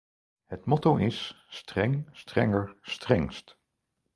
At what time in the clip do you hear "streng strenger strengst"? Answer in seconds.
1.49-3.57